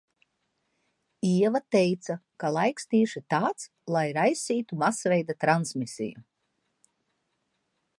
Ieva 1.31 1.61
teica, 1.75 2.15
ka 2.45 2.51
laiks 2.57 2.89
tieši 2.95 3.23
tāds, 3.35 3.69
lai 3.97 4.05
raisītu 4.21 4.83
masveida 4.87 5.41
transmisiju. 5.47 6.29